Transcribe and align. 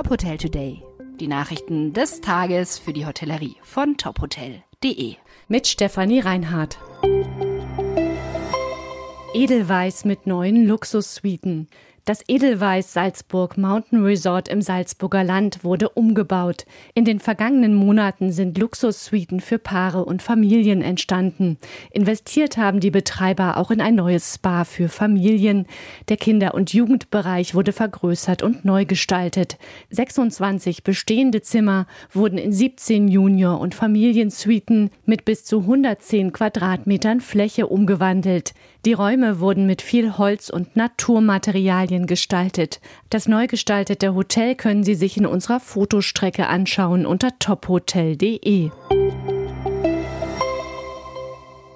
Top 0.00 0.08
Hotel 0.08 0.38
Today. 0.38 0.82
Die 1.20 1.28
Nachrichten 1.28 1.92
des 1.92 2.22
Tages 2.22 2.78
für 2.78 2.94
die 2.94 3.04
Hotellerie 3.04 3.56
von 3.62 3.98
tophotel.de. 3.98 5.16
Mit 5.46 5.66
Stefanie 5.66 6.20
Reinhardt. 6.20 6.78
Edelweiß 9.34 10.06
mit 10.06 10.26
neuen 10.26 10.66
Luxussuiten. 10.66 11.68
Das 12.06 12.24
Edelweiß 12.26 12.94
Salzburg 12.94 13.58
Mountain 13.58 14.02
Resort 14.02 14.48
im 14.48 14.62
Salzburger 14.62 15.22
Land 15.22 15.64
wurde 15.64 15.90
umgebaut. 15.90 16.64
In 16.94 17.04
den 17.04 17.20
vergangenen 17.20 17.74
Monaten 17.74 18.32
sind 18.32 18.56
Luxussuiten 18.56 19.40
für 19.40 19.58
Paare 19.58 20.06
und 20.06 20.22
Familien 20.22 20.80
entstanden. 20.80 21.58
Investiert 21.90 22.56
haben 22.56 22.80
die 22.80 22.90
Betreiber 22.90 23.58
auch 23.58 23.70
in 23.70 23.82
ein 23.82 23.96
neues 23.96 24.34
Spa 24.34 24.64
für 24.64 24.88
Familien. 24.88 25.66
Der 26.08 26.16
Kinder- 26.16 26.54
und 26.54 26.72
Jugendbereich 26.72 27.54
wurde 27.54 27.72
vergrößert 27.72 28.42
und 28.42 28.64
neu 28.64 28.86
gestaltet. 28.86 29.58
26 29.90 30.82
bestehende 30.82 31.42
Zimmer 31.42 31.86
wurden 32.12 32.38
in 32.38 32.52
17 32.52 33.08
Junior- 33.08 33.60
und 33.60 33.74
Familiensuiten 33.74 34.90
mit 35.04 35.26
bis 35.26 35.44
zu 35.44 35.60
110 35.60 36.32
Quadratmetern 36.32 37.20
Fläche 37.20 37.66
umgewandelt. 37.66 38.54
Die 38.86 38.94
Räume 38.94 39.40
wurden 39.40 39.66
mit 39.66 39.82
viel 39.82 40.16
Holz 40.16 40.48
und 40.48 40.74
Naturmaterialien 40.74 41.89
Italien 41.90 42.06
gestaltet. 42.06 42.80
Das 43.10 43.26
neu 43.26 43.48
gestaltete 43.48 44.14
Hotel 44.14 44.54
können 44.54 44.84
Sie 44.84 44.94
sich 44.94 45.16
in 45.16 45.26
unserer 45.26 45.58
Fotostrecke 45.58 46.46
anschauen 46.46 47.04
unter 47.04 47.36
tophotel.de. 47.40 48.70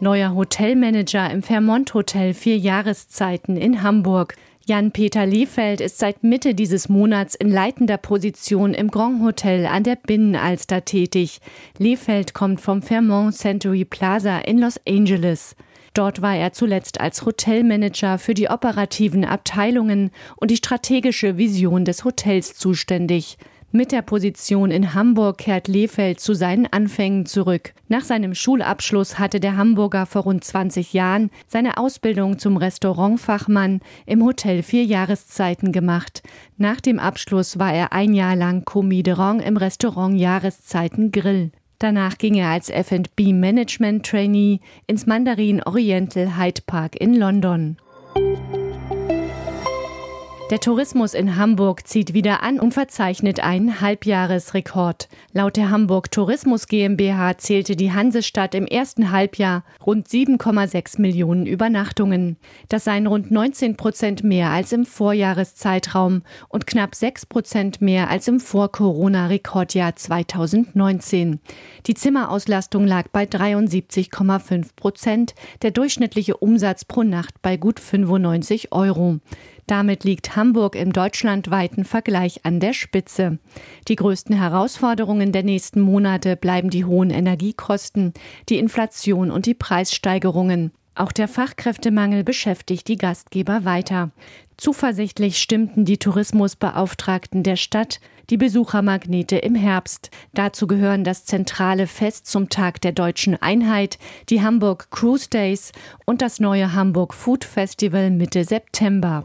Neuer 0.00 0.34
Hotelmanager 0.34 1.30
im 1.30 1.42
Fairmont 1.42 1.94
Hotel 1.94 2.34
vier 2.34 2.56
Jahreszeiten 2.56 3.56
in 3.56 3.82
Hamburg. 3.82 4.34
Jan-Peter 4.66 5.26
Liefeld 5.26 5.80
ist 5.80 5.98
seit 5.98 6.24
Mitte 6.24 6.54
dieses 6.54 6.88
Monats 6.88 7.34
in 7.34 7.50
leitender 7.50 7.96
Position 7.96 8.74
im 8.74 8.90
Grand 8.90 9.22
Hotel 9.22 9.66
an 9.66 9.84
der 9.84 9.96
Binnenalster 9.96 10.84
tätig. 10.84 11.40
Liefeld 11.78 12.34
kommt 12.34 12.60
vom 12.60 12.82
Fairmont 12.82 13.34
Century 13.34 13.84
Plaza 13.84 14.38
in 14.38 14.58
Los 14.58 14.80
Angeles. 14.88 15.54
Dort 15.94 16.22
war 16.22 16.36
er 16.36 16.52
zuletzt 16.52 17.00
als 17.00 17.24
Hotelmanager 17.24 18.18
für 18.18 18.34
die 18.34 18.48
operativen 18.48 19.24
Abteilungen 19.24 20.10
und 20.36 20.50
die 20.50 20.56
strategische 20.56 21.36
Vision 21.36 21.84
des 21.84 22.04
Hotels 22.04 22.54
zuständig. 22.54 23.38
Mit 23.72 23.92
der 23.92 24.02
Position 24.02 24.72
in 24.72 24.94
Hamburg 24.94 25.38
kehrt 25.38 25.68
Lefeld 25.68 26.18
zu 26.18 26.34
seinen 26.34 26.66
Anfängen 26.66 27.24
zurück. 27.24 27.72
Nach 27.86 28.02
seinem 28.02 28.34
Schulabschluss 28.34 29.20
hatte 29.20 29.38
der 29.38 29.56
Hamburger 29.56 30.06
vor 30.06 30.22
rund 30.22 30.42
20 30.42 30.92
Jahren 30.92 31.30
seine 31.46 31.76
Ausbildung 31.76 32.40
zum 32.40 32.56
Restaurantfachmann 32.56 33.80
im 34.06 34.24
Hotel 34.24 34.64
Vier 34.64 34.82
Jahreszeiten 34.82 35.70
gemacht. 35.70 36.24
Nach 36.56 36.80
dem 36.80 36.98
Abschluss 36.98 37.60
war 37.60 37.72
er 37.72 37.92
ein 37.92 38.12
Jahr 38.12 38.34
lang 38.34 38.64
Commis 38.64 39.04
Rang 39.06 39.38
im 39.38 39.56
Restaurant 39.56 40.18
Jahreszeiten 40.18 41.12
Grill. 41.12 41.52
Danach 41.80 42.18
ging 42.18 42.34
er 42.34 42.50
als 42.50 42.68
F&B 42.68 43.32
Management 43.32 44.04
Trainee 44.04 44.60
ins 44.86 45.06
Mandarin 45.06 45.62
Oriental 45.64 46.36
Hyde 46.36 46.60
Park 46.66 46.94
in 46.96 47.14
London. 47.14 47.78
Der 50.50 50.58
Tourismus 50.58 51.14
in 51.14 51.36
Hamburg 51.36 51.86
zieht 51.86 52.12
wieder 52.12 52.42
an 52.42 52.58
und 52.58 52.74
verzeichnet 52.74 53.38
einen 53.38 53.80
Halbjahresrekord. 53.80 55.08
Laut 55.32 55.56
der 55.56 55.70
Hamburg 55.70 56.10
Tourismus 56.10 56.66
GmbH 56.66 57.38
zählte 57.38 57.76
die 57.76 57.92
Hansestadt 57.92 58.56
im 58.56 58.66
ersten 58.66 59.12
Halbjahr 59.12 59.62
rund 59.86 60.08
7,6 60.08 61.00
Millionen 61.00 61.46
Übernachtungen. 61.46 62.36
Das 62.68 62.82
seien 62.82 63.06
rund 63.06 63.30
19 63.30 63.76
Prozent 63.76 64.24
mehr 64.24 64.50
als 64.50 64.72
im 64.72 64.86
Vorjahreszeitraum 64.86 66.22
und 66.48 66.66
knapp 66.66 66.96
6 66.96 67.26
Prozent 67.26 67.80
mehr 67.80 68.10
als 68.10 68.26
im 68.26 68.40
Vor-Corona-Rekordjahr 68.40 69.94
2019. 69.94 71.38
Die 71.86 71.94
Zimmerauslastung 71.94 72.88
lag 72.88 73.06
bei 73.12 73.22
73,5 73.22 74.70
Prozent, 74.74 75.36
der 75.62 75.70
durchschnittliche 75.70 76.36
Umsatz 76.36 76.84
pro 76.84 77.04
Nacht 77.04 77.40
bei 77.40 77.56
gut 77.56 77.78
95 77.78 78.72
Euro. 78.72 79.20
Damit 79.70 80.02
liegt 80.02 80.34
Hamburg 80.34 80.74
im 80.74 80.92
deutschlandweiten 80.92 81.84
Vergleich 81.84 82.44
an 82.44 82.58
der 82.58 82.72
Spitze. 82.72 83.38
Die 83.86 83.94
größten 83.94 84.34
Herausforderungen 84.34 85.30
der 85.30 85.44
nächsten 85.44 85.80
Monate 85.80 86.34
bleiben 86.34 86.70
die 86.70 86.84
hohen 86.84 87.10
Energiekosten, 87.10 88.12
die 88.48 88.58
Inflation 88.58 89.30
und 89.30 89.46
die 89.46 89.54
Preissteigerungen. 89.54 90.72
Auch 90.96 91.12
der 91.12 91.28
Fachkräftemangel 91.28 92.24
beschäftigt 92.24 92.88
die 92.88 92.96
Gastgeber 92.96 93.64
weiter. 93.64 94.10
Zuversichtlich 94.56 95.38
stimmten 95.38 95.84
die 95.84 95.98
Tourismusbeauftragten 95.98 97.44
der 97.44 97.54
Stadt 97.54 98.00
die 98.28 98.36
Besuchermagnete 98.36 99.36
im 99.36 99.54
Herbst. 99.54 100.10
Dazu 100.34 100.66
gehören 100.66 101.04
das 101.04 101.24
zentrale 101.26 101.86
Fest 101.86 102.26
zum 102.26 102.48
Tag 102.48 102.80
der 102.80 102.92
deutschen 102.92 103.40
Einheit, 103.40 103.98
die 104.30 104.42
Hamburg 104.42 104.90
Cruise 104.90 105.30
Days 105.30 105.70
und 106.06 106.22
das 106.22 106.40
neue 106.40 106.72
Hamburg 106.72 107.14
Food 107.14 107.44
Festival 107.44 108.10
Mitte 108.10 108.44
September. 108.44 109.24